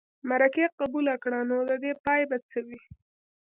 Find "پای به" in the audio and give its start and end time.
2.03-2.37